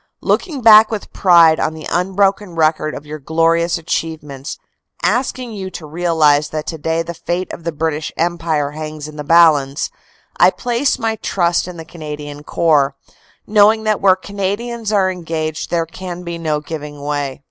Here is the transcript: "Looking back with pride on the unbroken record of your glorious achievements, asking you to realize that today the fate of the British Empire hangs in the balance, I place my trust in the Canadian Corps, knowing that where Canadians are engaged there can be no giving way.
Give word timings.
"Looking 0.21 0.61
back 0.61 0.89
with 0.89 1.13
pride 1.13 1.59
on 1.59 1.75
the 1.75 1.85
unbroken 1.91 2.55
record 2.55 2.95
of 2.95 3.05
your 3.05 3.19
glorious 3.19 3.77
achievements, 3.77 4.57
asking 5.03 5.51
you 5.51 5.69
to 5.69 5.85
realize 5.85 6.49
that 6.49 6.65
today 6.65 7.03
the 7.03 7.13
fate 7.13 7.53
of 7.53 7.65
the 7.65 7.71
British 7.71 8.11
Empire 8.17 8.71
hangs 8.71 9.07
in 9.07 9.15
the 9.15 9.23
balance, 9.23 9.91
I 10.39 10.49
place 10.49 10.97
my 10.97 11.17
trust 11.17 11.67
in 11.67 11.77
the 11.77 11.85
Canadian 11.85 12.41
Corps, 12.43 12.95
knowing 13.45 13.83
that 13.83 14.01
where 14.01 14.15
Canadians 14.15 14.91
are 14.91 15.11
engaged 15.11 15.69
there 15.69 15.85
can 15.85 16.23
be 16.23 16.39
no 16.39 16.61
giving 16.61 17.03
way. 17.03 17.39